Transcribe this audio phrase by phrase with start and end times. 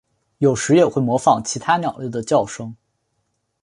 [0.39, 2.75] 有时也会模仿其他鸟类的叫声。